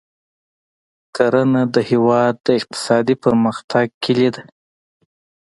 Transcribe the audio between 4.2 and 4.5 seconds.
ده.